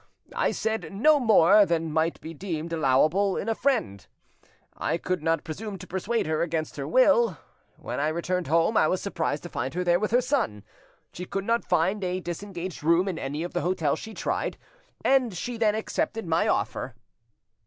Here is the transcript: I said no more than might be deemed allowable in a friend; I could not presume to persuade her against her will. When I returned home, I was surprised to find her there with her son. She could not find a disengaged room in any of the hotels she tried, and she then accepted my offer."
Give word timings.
I 0.35 0.49
said 0.49 0.91
no 0.91 1.19
more 1.19 1.63
than 1.63 1.91
might 1.93 2.19
be 2.21 2.33
deemed 2.33 2.73
allowable 2.73 3.37
in 3.37 3.47
a 3.47 3.53
friend; 3.53 4.03
I 4.75 4.97
could 4.97 5.21
not 5.21 5.43
presume 5.43 5.77
to 5.77 5.85
persuade 5.85 6.25
her 6.25 6.41
against 6.41 6.75
her 6.77 6.87
will. 6.87 7.37
When 7.77 7.99
I 7.99 8.07
returned 8.07 8.47
home, 8.47 8.75
I 8.77 8.87
was 8.87 8.99
surprised 8.99 9.43
to 9.43 9.49
find 9.49 9.75
her 9.75 9.83
there 9.83 9.99
with 9.99 10.09
her 10.09 10.19
son. 10.21 10.63
She 11.13 11.25
could 11.25 11.45
not 11.45 11.65
find 11.69 12.03
a 12.03 12.19
disengaged 12.19 12.83
room 12.83 13.07
in 13.07 13.19
any 13.19 13.43
of 13.43 13.53
the 13.53 13.61
hotels 13.61 13.99
she 13.99 14.15
tried, 14.15 14.57
and 15.05 15.37
she 15.37 15.55
then 15.55 15.75
accepted 15.75 16.25
my 16.25 16.47
offer." 16.47 16.95